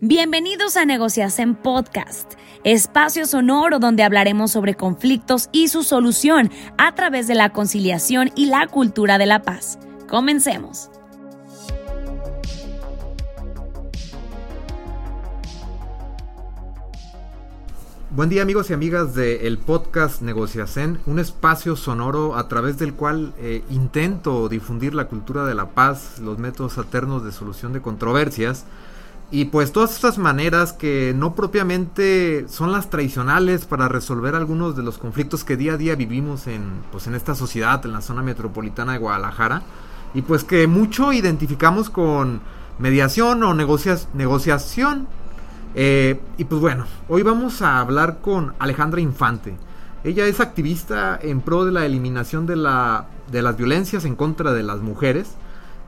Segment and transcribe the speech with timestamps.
[0.00, 7.26] Bienvenidos a Negociación Podcast, espacio sonoro donde hablaremos sobre conflictos y su solución a través
[7.26, 9.80] de la conciliación y la cultura de la paz.
[10.08, 10.88] Comencemos.
[18.10, 23.34] Buen día amigos y amigas del podcast Negociacen, un espacio sonoro a través del cual
[23.38, 28.64] eh, intento difundir la cultura de la paz, los métodos alternos de solución de controversias,
[29.30, 34.82] y pues todas estas maneras que no propiamente son las tradicionales para resolver algunos de
[34.82, 38.22] los conflictos que día a día vivimos en, pues en esta sociedad, en la zona
[38.22, 39.62] metropolitana de Guadalajara.
[40.14, 42.40] Y pues que mucho identificamos con
[42.78, 45.06] mediación o negociación.
[45.74, 49.58] Eh, y pues bueno, hoy vamos a hablar con Alejandra Infante.
[50.04, 54.54] Ella es activista en pro de la eliminación de, la, de las violencias en contra
[54.54, 55.32] de las mujeres.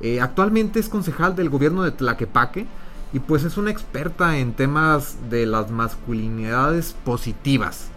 [0.03, 2.67] Eh, actualmente es concejal del gobierno de Tlaquepaque
[3.13, 7.89] y pues es una experta en temas de las masculinidades positivas.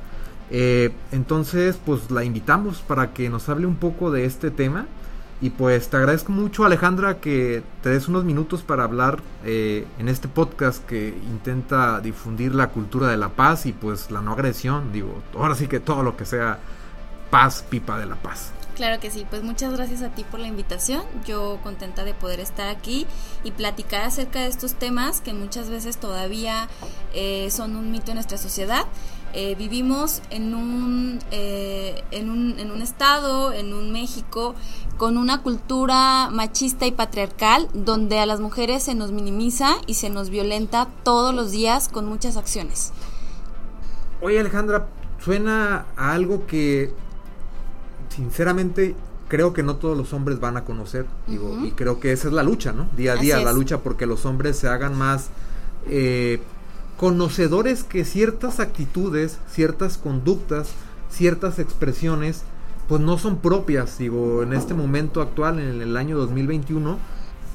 [0.49, 4.85] Eh, entonces pues la invitamos para que nos hable un poco de este tema.
[5.41, 10.07] Y pues te agradezco mucho Alejandra que te des unos minutos para hablar eh, en
[10.07, 14.93] este podcast que intenta difundir la cultura de la paz y pues la no agresión.
[14.93, 16.59] Digo, ahora sí que todo lo que sea
[17.29, 18.53] paz, pipa de la paz.
[18.75, 21.03] Claro que sí, pues muchas gracias a ti por la invitación.
[21.27, 23.05] Yo contenta de poder estar aquí
[23.43, 26.67] y platicar acerca de estos temas que muchas veces todavía
[27.13, 28.85] eh, son un mito en nuestra sociedad.
[29.35, 34.55] Eh, vivimos en un, eh, en, un, en un estado, en un México,
[34.97, 40.09] con una cultura machista y patriarcal, donde a las mujeres se nos minimiza y se
[40.09, 42.91] nos violenta todos los días con muchas acciones.
[44.21, 44.87] Oye Alejandra,
[45.19, 46.93] suena a algo que
[48.13, 48.95] sinceramente
[49.27, 52.33] creo que no todos los hombres van a conocer, digo, y creo que esa es
[52.33, 52.87] la lucha, ¿no?
[52.95, 55.29] Día a día, la lucha porque los hombres se hagan más
[55.87, 56.39] eh,
[56.97, 60.69] conocedores que ciertas actitudes, ciertas conductas,
[61.09, 62.43] ciertas expresiones,
[62.87, 66.99] pues no son propias, digo, en este momento actual, en el año 2021,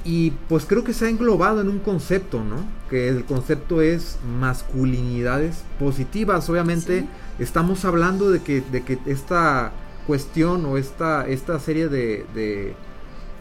[0.04, 2.56] y pues creo que se ha englobado en un concepto, ¿no?
[2.88, 7.06] Que el concepto es masculinidades positivas, obviamente
[7.38, 9.72] estamos hablando de que, de que esta
[10.09, 12.75] cuestión o esta, esta serie de, de,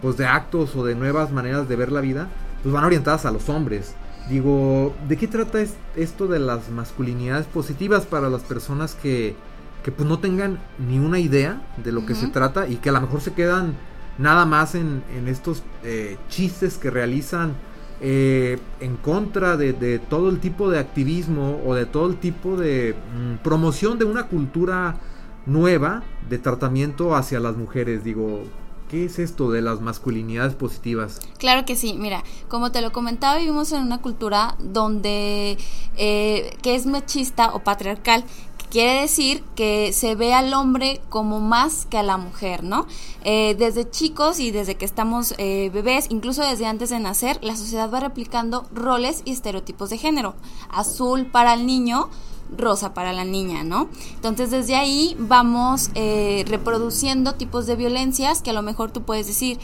[0.02, 2.28] pues de actos o de nuevas maneras de ver la vida,
[2.62, 3.96] pues van orientadas a los hombres.
[4.30, 5.60] Digo, ¿de qué trata
[5.96, 9.34] esto de las masculinidades positivas para las personas que,
[9.82, 12.92] que pues no tengan ni una idea de lo que se trata y que a
[12.92, 13.74] lo mejor se quedan
[14.18, 17.54] nada más en, en estos eh, chistes que realizan
[18.02, 22.58] eh, en contra de, de, todo el tipo de activismo o de todo el tipo
[22.58, 24.98] de mm, promoción de una cultura
[25.48, 28.04] nueva de tratamiento hacia las mujeres.
[28.04, 28.44] Digo,
[28.90, 31.20] ¿Qué es esto de las masculinidades positivas?
[31.40, 35.58] Claro que sí, mira, como te lo comentaba, vivimos en una cultura donde
[35.98, 38.24] eh, que es machista o patriarcal,
[38.70, 42.88] quiere decir que se ve al hombre como más que a la mujer, ¿no?
[43.24, 47.56] Eh, desde chicos y desde que estamos eh, bebés, incluso desde antes de nacer, la
[47.58, 50.36] sociedad va replicando roles y estereotipos de género.
[50.70, 52.10] Azul para el niño,
[52.56, 53.90] rosa para la niña, ¿no?
[54.16, 59.28] Entonces desde ahí vamos eh, reproduciendo tipos de violencias que a lo mejor tú puedes
[59.28, 59.60] decir,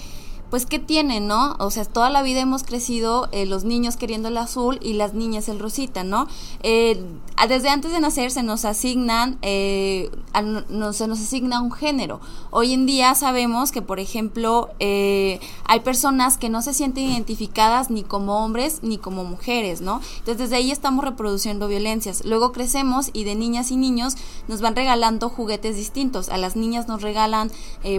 [0.53, 1.55] pues ¿qué tiene, no?
[1.57, 5.15] O sea, toda la vida hemos crecido eh, los niños queriendo el azul y las
[5.15, 6.27] niñas el rosita, ¿no?
[6.61, 7.03] Eh,
[7.47, 10.11] desde antes de nacer se nos asignan, eh,
[10.91, 12.21] se nos asigna un género.
[12.51, 18.03] Hoy en día sabemos que, por ejemplo, hay personas que no se sienten identificadas ni
[18.03, 20.01] como hombres ni como mujeres, ¿no?
[20.19, 22.23] Entonces desde ahí estamos reproduciendo violencias.
[22.25, 26.29] Luego crecemos y de niñas y niños nos van regalando juguetes distintos.
[26.29, 27.51] A las niñas nos regalan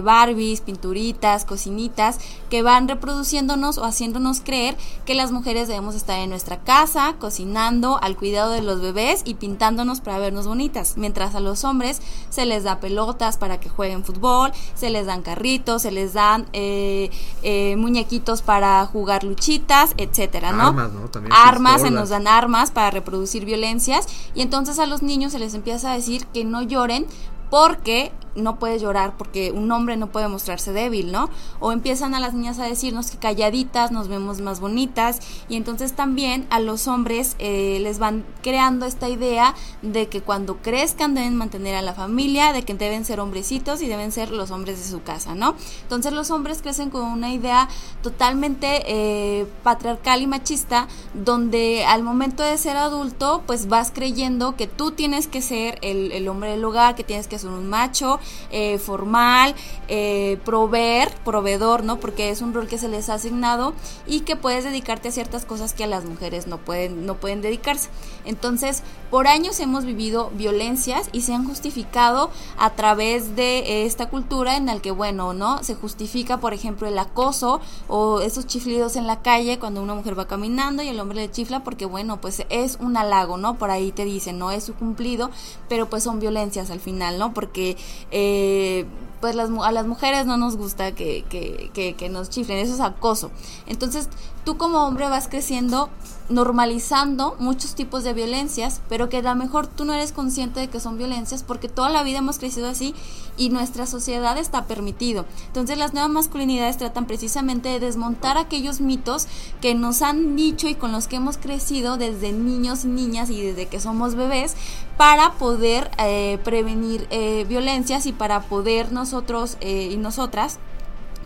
[0.03, 6.29] Barbies, pinturitas, cocinitas que van reproduciéndonos o haciéndonos creer que las mujeres debemos estar en
[6.29, 11.39] nuestra casa, cocinando, al cuidado de los bebés y pintándonos para vernos bonitas, mientras a
[11.39, 15.91] los hombres se les da pelotas para que jueguen fútbol, se les dan carritos, se
[15.91, 17.09] les dan eh,
[17.43, 20.67] eh, muñequitos para jugar luchitas, etcétera, ¿no?
[20.67, 21.07] Armas, ¿no?
[21.09, 25.39] También armas, se nos dan armas para reproducir violencias y entonces a los niños se
[25.39, 27.05] les empieza a decir que no lloren
[27.49, 31.29] porque no puede llorar porque un hombre no puede mostrarse débil, ¿no?
[31.59, 35.93] O empiezan a las niñas a decirnos que calladitas nos vemos más bonitas y entonces
[35.93, 41.35] también a los hombres eh, les van creando esta idea de que cuando crezcan deben
[41.35, 44.89] mantener a la familia, de que deben ser hombrecitos y deben ser los hombres de
[44.89, 45.55] su casa, ¿no?
[45.83, 47.69] Entonces los hombres crecen con una idea
[48.01, 54.67] totalmente eh, patriarcal y machista donde al momento de ser adulto pues vas creyendo que
[54.67, 58.19] tú tienes que ser el, el hombre del hogar, que tienes que ser un macho,
[58.51, 59.55] Eh, formal,
[59.87, 61.99] eh, proveer, proveedor, ¿no?
[61.99, 63.73] Porque es un rol que se les ha asignado
[64.07, 67.41] y que puedes dedicarte a ciertas cosas que a las mujeres no pueden, no pueden
[67.41, 67.89] dedicarse.
[68.23, 74.57] Entonces, por años hemos vivido violencias y se han justificado a través de esta cultura
[74.57, 75.63] en la que, bueno, ¿no?
[75.63, 80.17] Se justifica, por ejemplo, el acoso o esos chiflidos en la calle cuando una mujer
[80.17, 83.57] va caminando y el hombre le chifla porque, bueno, pues es un halago, ¿no?
[83.57, 85.29] Por ahí te dicen, no es su cumplido,
[85.69, 87.33] pero pues son violencias al final, ¿no?
[87.33, 87.77] Porque
[88.17, 88.85] eh,
[89.19, 92.73] pues las, a las mujeres no nos gusta que, que, que, que nos chiflen, eso
[92.73, 93.29] es acoso.
[93.67, 94.07] Entonces,
[94.45, 95.89] tú como hombre vas creciendo
[96.29, 100.69] normalizando muchos tipos de violencias, pero que a lo mejor tú no eres consciente de
[100.69, 102.95] que son violencias porque toda la vida hemos crecido así
[103.37, 105.25] y nuestra sociedad está permitido.
[105.47, 109.27] Entonces las nuevas masculinidades tratan precisamente de desmontar aquellos mitos
[109.61, 113.41] que nos han dicho y con los que hemos crecido desde niños y niñas y
[113.41, 114.55] desde que somos bebés
[114.97, 120.57] para poder eh, prevenir eh, violencias y para poder nosotros eh, y nosotras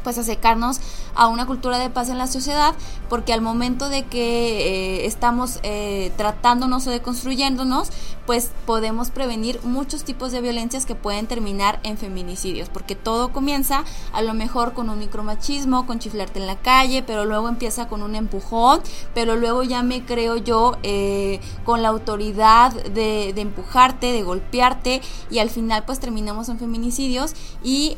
[0.10, 0.80] pues acercarnos
[1.14, 2.74] a una cultura de paz en la sociedad,
[3.10, 7.90] porque al momento de que eh, estamos eh, tratándonos o deconstruyéndonos,
[8.26, 13.84] pues podemos prevenir muchos tipos de violencias que pueden terminar en feminicidios, porque todo comienza
[14.12, 18.02] a lo mejor con un micromachismo, con chiflarte en la calle, pero luego empieza con
[18.02, 18.82] un empujón,
[19.14, 25.02] pero luego ya me creo yo eh, con la autoridad de, de, empujarte, de golpearte,
[25.30, 27.34] y al final pues terminamos en feminicidios
[27.64, 27.96] y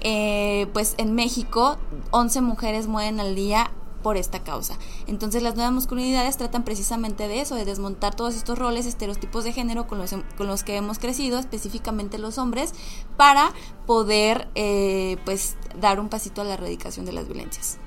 [0.74, 1.78] pues en México
[2.12, 3.71] 11 mujeres mueren al día
[4.01, 4.77] por esta causa.
[5.07, 9.53] Entonces las nuevas masculinidades tratan precisamente de eso, de desmontar todos estos roles, estereotipos de
[9.53, 12.74] género con los, con los que hemos crecido, específicamente los hombres,
[13.18, 13.51] para
[13.86, 17.77] poder eh, pues dar un pasito a la erradicación de las violencias.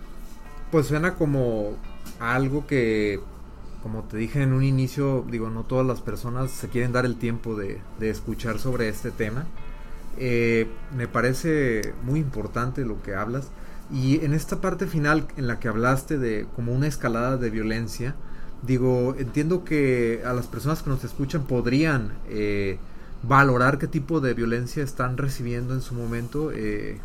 [0.71, 1.73] Pues suena como
[2.21, 3.21] algo que,
[3.83, 7.17] como te dije en un inicio, digo, no todas las personas se quieren dar el
[7.17, 9.47] tiempo de, de escuchar sobre este tema.
[10.17, 13.49] Eh, me parece muy importante lo que hablas
[13.93, 18.15] y en esta parte final en la que hablaste de como una escalada de violencia,
[18.63, 22.79] digo, entiendo que a las personas que nos escuchan podrían eh,
[23.23, 26.99] valorar qué tipo de violencia están recibiendo en su momento eh,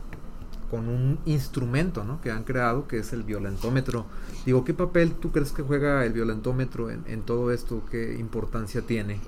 [0.71, 2.21] con un instrumento ¿no?
[2.21, 4.05] que han creado, que es el violentómetro.
[4.45, 7.83] Digo, ¿qué papel tú crees que juega el violentómetro en, en todo esto?
[7.89, 9.19] ¿Qué importancia tiene?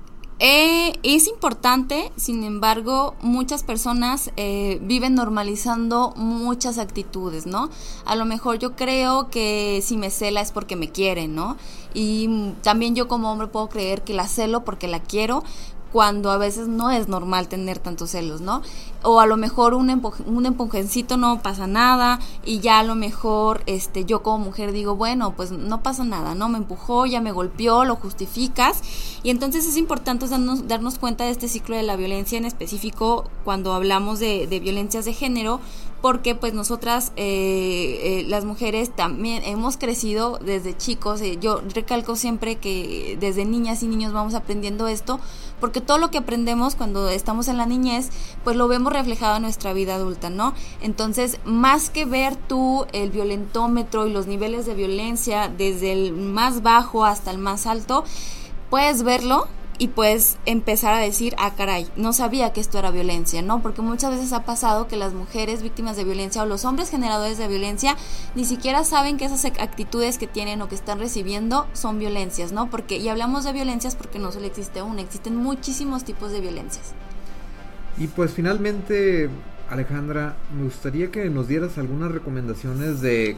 [0.43, 7.69] Eh, es importante, sin embargo, muchas personas eh, viven normalizando muchas actitudes, ¿no?
[8.05, 11.57] A lo mejor yo creo que si me cela es porque me quiere, ¿no?
[11.93, 15.43] Y también yo como hombre puedo creer que la celo porque la quiero,
[15.91, 18.61] cuando a veces no es normal tener tantos celos, ¿no?
[19.03, 19.89] O a lo mejor un,
[20.25, 24.95] un empujoncito no pasa nada y ya a lo mejor este, yo como mujer digo,
[24.95, 26.49] bueno, pues no pasa nada, ¿no?
[26.49, 28.81] Me empujó, ya me golpeó, lo justificas.
[29.23, 33.25] Y entonces es importante darnos, darnos cuenta de este ciclo de la violencia en específico
[33.43, 35.59] cuando hablamos de, de violencias de género,
[36.01, 42.15] porque pues nosotras eh, eh, las mujeres también hemos crecido desde chicos, eh, yo recalco
[42.15, 45.19] siempre que desde niñas y niños vamos aprendiendo esto,
[45.59, 48.09] porque todo lo que aprendemos cuando estamos en la niñez,
[48.43, 50.53] pues lo vemos reflejado en nuestra vida adulta, ¿no?
[50.81, 56.63] Entonces, más que ver tú el violentómetro y los niveles de violencia desde el más
[56.63, 58.03] bajo hasta el más alto,
[58.71, 59.47] puedes verlo
[59.81, 63.63] y puedes empezar a decir, ah, caray, no sabía que esto era violencia, ¿no?
[63.63, 67.39] Porque muchas veces ha pasado que las mujeres víctimas de violencia o los hombres generadores
[67.39, 67.97] de violencia
[68.35, 72.69] ni siquiera saben que esas actitudes que tienen o que están recibiendo son violencias, ¿no?
[72.69, 76.93] Porque, y hablamos de violencias porque no solo existe una, existen muchísimos tipos de violencias.
[77.97, 79.31] Y pues finalmente,
[79.67, 83.35] Alejandra, me gustaría que nos dieras algunas recomendaciones de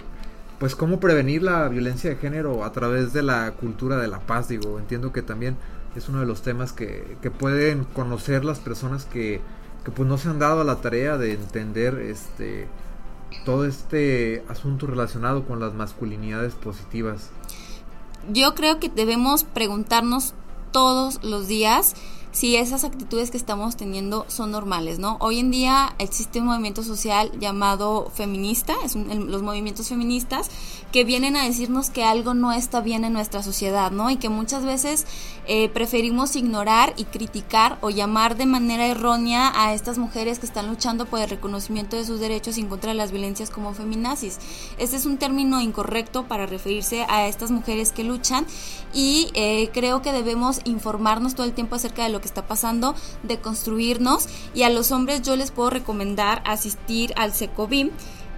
[0.59, 4.49] pues cómo prevenir la violencia de género a través de la cultura de la paz,
[4.49, 5.55] digo, entiendo que también
[5.95, 9.41] es uno de los temas que, que pueden conocer las personas que,
[9.85, 12.67] que, pues no se han dado a la tarea de entender este
[13.45, 17.31] todo este asunto relacionado con las masculinidades positivas.
[18.31, 20.33] Yo creo que debemos preguntarnos
[20.71, 21.95] todos los días
[22.33, 25.17] si esas actitudes que estamos teniendo son normales, ¿no?
[25.19, 30.49] Hoy en día existe un movimiento social llamado feminista, es los movimientos feministas
[30.91, 34.09] que vienen a decirnos que algo no está bien en nuestra sociedad, ¿no?
[34.09, 35.05] Y que muchas veces
[35.45, 40.67] eh, preferimos ignorar y criticar o llamar de manera errónea a estas mujeres que están
[40.67, 44.39] luchando por el reconocimiento de sus derechos y en contra de las violencias como feminazis.
[44.79, 48.47] Este es un término incorrecto para referirse a estas mujeres que luchan
[48.91, 52.95] y eh, creo que debemos informarnos todo el tiempo acerca de lo que está pasando,
[53.21, 54.27] de construirnos.
[54.55, 57.91] Y a los hombres yo les puedo recomendar asistir al SECOBIM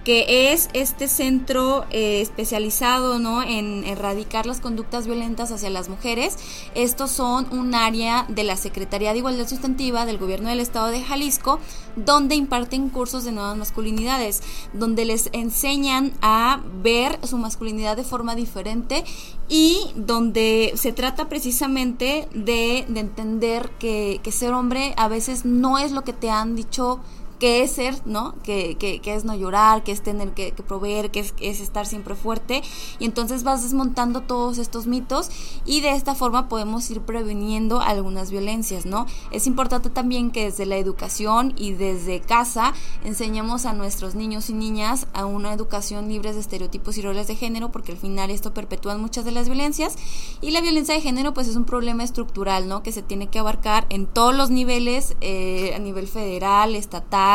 [0.06, 3.42] que es este centro eh, especializado ¿no?
[3.42, 6.36] en erradicar las conductas violentas hacia las mujeres.
[6.76, 11.02] Estos son un área de la Secretaría de Igualdad Sustantiva del Gobierno del Estado de
[11.02, 11.58] Jalisco,
[11.96, 18.36] donde imparten cursos de nuevas masculinidades, donde les enseñan a ver su masculinidad de forma
[18.36, 19.02] diferente
[19.48, 25.90] y donde se trata precisamente de, de entender que ser hombre a veces no es
[25.90, 27.00] lo que te han dicho
[27.38, 28.34] que es ser, ¿no?
[28.42, 31.86] Que, que, que, es no llorar, que es tener que, proveer, que es, es, estar
[31.86, 32.62] siempre fuerte.
[32.98, 35.30] Y entonces vas desmontando todos estos mitos
[35.64, 39.06] y de esta forma podemos ir previniendo algunas violencias, ¿no?
[39.30, 42.72] Es importante también que desde la educación y desde casa
[43.04, 47.36] enseñemos a nuestros niños y niñas a una educación libre de estereotipos y roles de
[47.36, 49.96] género, porque al final esto perpetúa muchas de las violencias.
[50.40, 52.82] Y la violencia de género, pues es un problema estructural, ¿no?
[52.82, 57.25] Que se tiene que abarcar en todos los niveles, eh, a nivel federal, estatal,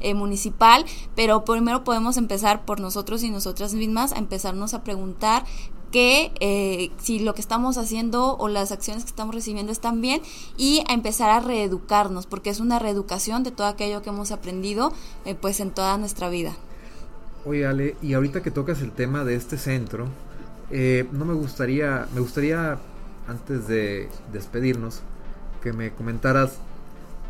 [0.00, 5.44] eh, municipal, pero primero podemos empezar por nosotros y nosotras mismas a empezarnos a preguntar
[5.90, 10.20] que eh, si lo que estamos haciendo o las acciones que estamos recibiendo están bien
[10.58, 14.92] y a empezar a reeducarnos, porque es una reeducación de todo aquello que hemos aprendido
[15.24, 16.54] eh, pues en toda nuestra vida.
[17.46, 20.08] Oye Ale, y ahorita que tocas el tema de este centro,
[20.70, 22.78] no me gustaría, me gustaría
[23.26, 25.00] antes de despedirnos
[25.62, 26.58] que me comentaras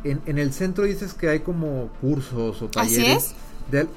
[0.05, 3.35] en, el centro dices que hay como cursos o talleres.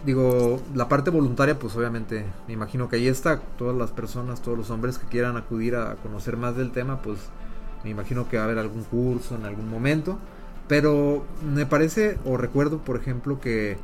[0.05, 3.39] digo, la parte voluntaria, pues obviamente, me imagino que ahí está.
[3.58, 7.20] Todas las personas, todos los hombres que quieran acudir a conocer más del tema, pues
[7.84, 10.17] me imagino que va a haber algún curso en algún momento.
[10.67, 13.77] Pero me parece, o recuerdo, por ejemplo, que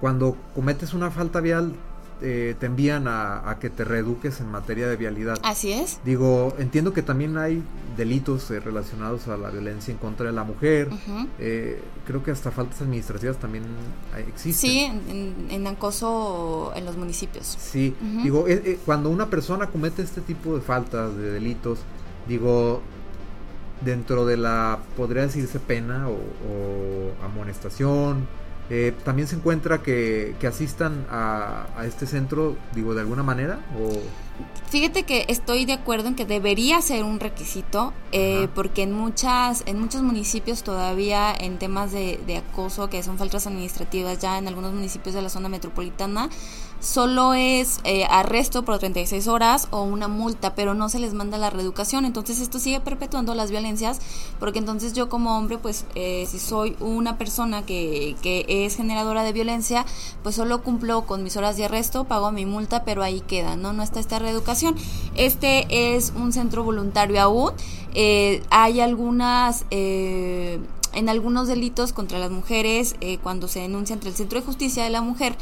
[0.00, 1.74] cuando cometes una falta vial,
[2.22, 5.38] eh, te envían a, que te reeduques en materia de vialidad.
[5.42, 5.98] Así es.
[6.04, 7.62] Digo, entiendo que también hay
[7.96, 10.88] delitos eh, relacionados a la violencia en contra de la mujer.
[11.38, 13.64] Eh, creo que hasta faltas administrativas también
[14.28, 14.52] existen.
[14.52, 17.56] Sí, en, acoso en los municipios.
[17.60, 18.46] Sí, digo,
[18.86, 21.80] cuando una persona comete este tipo de faltas, de delitos,
[22.28, 22.82] digo,
[23.84, 28.26] dentro de la, podría decirse pena o, o amonestación,
[28.70, 33.60] eh, también se encuentra que, asistan a, este centro, digo, de alguna manera.
[33.78, 34.00] O...
[34.70, 39.62] Fíjate que estoy de acuerdo en que debería ser un requisito, eh, porque en muchas,
[39.66, 44.48] en muchos municipios todavía en temas de, de acoso, que son faltas administrativas, ya en
[44.48, 46.30] algunos municipios de la zona metropolitana,
[46.82, 51.38] solo es eh, arresto por 36 horas o una multa, pero no se les manda
[51.38, 52.04] la reeducación.
[52.04, 54.00] Entonces esto sigue perpetuando las violencias,
[54.40, 59.22] porque entonces yo como hombre, pues eh, si soy una persona que, que es generadora
[59.22, 59.86] de violencia,
[60.24, 63.72] pues solo cumplo con mis horas de arresto, pago mi multa, pero ahí queda, ¿no?
[63.72, 64.74] No está esta reeducación.
[65.14, 67.52] Este es un centro voluntario aún.
[67.94, 74.40] Eh, hay algunas en algunos delitos contra las mujeres, cuando se denuncia entre el Centro
[74.40, 75.36] de Justicia de la Mujer,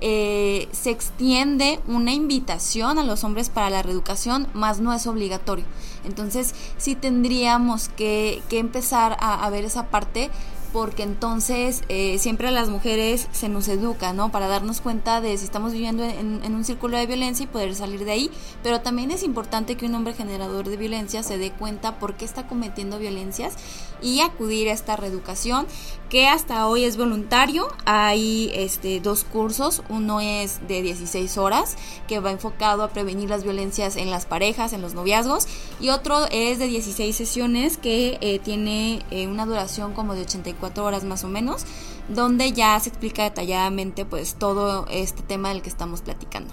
[0.00, 5.64] eh, se extiende una invitación a los hombres para la reeducación, más no es obligatorio.
[6.04, 10.30] Entonces sí tendríamos que, que empezar a, a ver esa parte
[10.76, 14.30] porque entonces eh, siempre a las mujeres se nos educa, ¿no?
[14.30, 18.04] Para darnos cuenta de si estamos viviendo en, un círculo de violencia y poder salir
[18.04, 18.30] de ahí,
[18.62, 22.26] pero también es importante que un hombre generador de violencia se dé cuenta por qué
[22.26, 23.54] está cometiendo violencias
[24.02, 25.66] y acudir a esta reeducación
[26.10, 27.68] que hasta hoy es voluntario.
[27.86, 33.44] Hay este, dos cursos, uno es de 16 horas que va enfocado a prevenir las
[33.44, 35.48] violencias en las parejas, en los noviazgos,
[35.80, 40.65] y otro es de 16 sesiones que eh, tiene eh, una duración como de 84
[40.84, 41.64] horas más o menos,
[42.08, 46.52] donde ya se explica detalladamente pues todo este tema del que estamos platicando.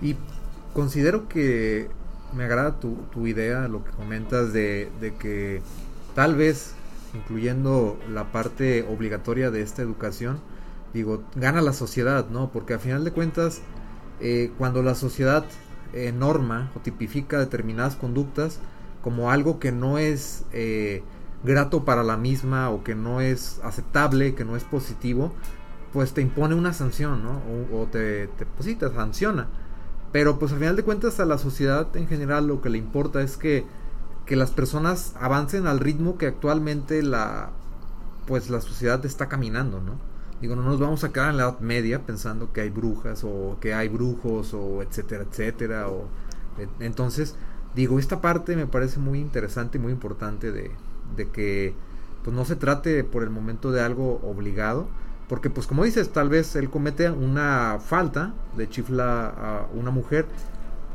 [0.00, 0.16] Y
[0.74, 1.88] considero que
[2.34, 5.62] me agrada tu, tu idea, lo que comentas de, de que
[6.14, 6.74] tal vez
[7.14, 10.40] incluyendo la parte obligatoria de esta educación,
[10.94, 12.50] digo, gana la sociedad, ¿no?
[12.50, 13.60] Porque a final de cuentas,
[14.20, 15.44] eh, cuando la sociedad
[15.92, 18.60] eh, norma o tipifica determinadas conductas
[19.02, 21.02] como algo que no es eh,
[21.44, 25.32] grato para la misma o que no es aceptable, que no es positivo,
[25.92, 27.40] pues te impone una sanción, ¿no?
[27.72, 29.48] O, te, pues te sanciona.
[30.12, 33.22] Pero pues al final de cuentas a la sociedad en general lo que le importa
[33.22, 33.64] es que,
[34.26, 37.50] que las personas avancen al ritmo que actualmente la,
[38.26, 39.94] pues la sociedad está caminando, ¿no?
[40.40, 43.58] Digo, no nos vamos a quedar en la Edad Media pensando que hay brujas o
[43.60, 45.88] que hay brujos o etcétera, etcétera.
[45.88, 46.08] O,
[46.80, 47.36] entonces,
[47.76, 50.72] digo, esta parte me parece muy interesante y muy importante de,
[51.16, 51.74] de que
[52.24, 54.86] pues no se trate por el momento de algo obligado,
[55.28, 60.26] porque pues como dices, tal vez él comete una falta de chifla a una mujer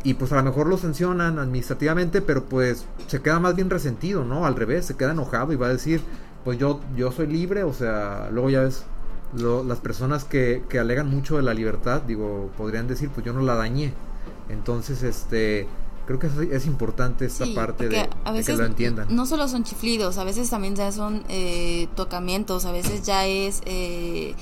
[0.04, 4.24] y pues a lo mejor lo sancionan administrativamente, pero pues se queda más bien resentido,
[4.24, 4.46] ¿no?
[4.46, 6.02] Al revés, se queda enojado y va a decir,
[6.44, 8.86] pues yo yo soy libre, o sea, luego ya ves
[9.34, 13.42] las personas que, que alegan mucho de la libertad, digo, podrían decir, pues yo no
[13.42, 13.94] la dañé.
[14.50, 15.68] Entonces, este,
[16.08, 18.10] creo que es, importante esta parte de,
[18.44, 19.14] que lo entiendan.
[19.14, 23.62] No solo son chiflidos, a veces también ya son eh, tocamientos, a veces ya es...
[23.66, 24.34] Eh,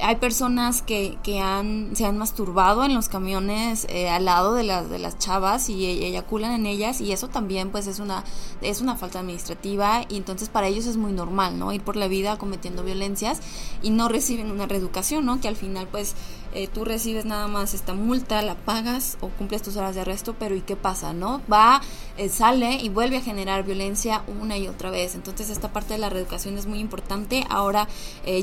[0.00, 4.64] hay personas que, que han, se han masturbado en los camiones eh, al lado de
[4.64, 8.24] las, de las chavas y e, eyaculan en ellas y eso también pues es una,
[8.62, 11.72] es una falta administrativa y entonces para ellos es muy normal, ¿no?
[11.72, 13.40] Ir por la vida cometiendo violencias
[13.80, 15.40] y no reciben una reeducación, ¿no?
[15.40, 16.16] Que al final pues
[16.54, 20.34] eh, tú recibes nada más esta multa, la pagas o cumples tus horas de arresto,
[20.38, 21.40] pero ¿y qué pasa, no?
[21.50, 21.80] Va,
[22.16, 25.14] eh, sale y vuelve a generar violencia una y otra vez.
[25.14, 27.88] Entonces esta parte de la reeducación es muy importante ahora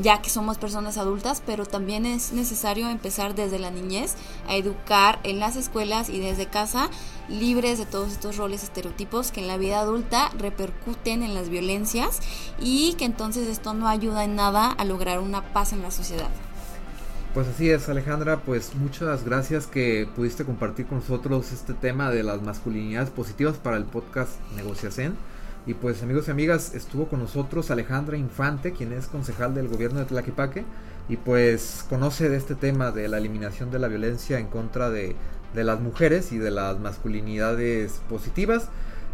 [0.01, 4.15] ya que somos personas adultas, pero también es necesario empezar desde la niñez
[4.47, 6.89] a educar en las escuelas y desde casa
[7.29, 12.19] libres de todos estos roles estereotipos que en la vida adulta repercuten en las violencias
[12.59, 16.29] y que entonces esto no ayuda en nada a lograr una paz en la sociedad.
[17.33, 22.23] Pues así es, Alejandra, pues muchas gracias que pudiste compartir con nosotros este tema de
[22.23, 25.13] las masculinidades positivas para el podcast Negociacen.
[25.67, 29.99] Y pues amigos y amigas, estuvo con nosotros Alejandra Infante, quien es concejal del gobierno
[29.99, 30.65] de Tlaquepaque
[31.07, 35.15] y pues conoce de este tema de la eliminación de la violencia en contra de,
[35.53, 38.69] las mujeres y de las masculinidades positivas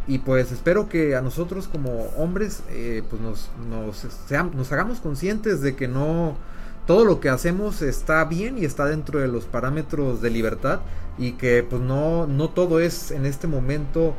[0.07, 4.05] y pues espero que a nosotros como hombres eh, pues nos, nos,
[4.53, 6.37] nos hagamos conscientes de que no
[6.85, 10.81] todo lo que hacemos está bien y está dentro de los parámetros de libertad
[11.17, 14.13] y que pues no, no todo es en este momento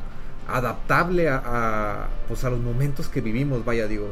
[0.48, 4.08] adaptable a, pues a los momentos que vivimos vaya digo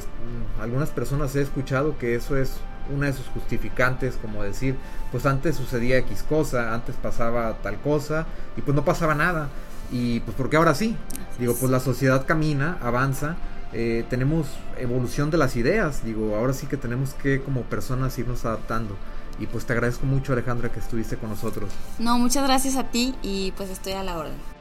[0.61, 2.59] algunas personas he escuchado que eso es
[2.93, 4.77] una de sus justificantes, como decir,
[5.11, 9.49] pues antes sucedía X cosa, antes pasaba tal cosa, y pues no pasaba nada.
[9.93, 10.97] Y pues porque ahora sí,
[11.39, 13.37] digo, pues la sociedad camina, avanza,
[13.73, 14.47] eh, tenemos
[14.79, 18.97] evolución de las ideas, digo, ahora sí que tenemos que como personas irnos adaptando.
[19.39, 21.71] Y pues te agradezco mucho Alejandra que estuviste con nosotros.
[21.99, 24.54] No, muchas gracias a ti y pues estoy a la orden.